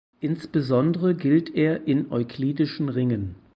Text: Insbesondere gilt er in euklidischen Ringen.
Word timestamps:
Insbesondere 0.19 1.13
gilt 1.13 1.53
er 1.53 1.85
in 1.87 2.11
euklidischen 2.11 2.89
Ringen. 2.89 3.35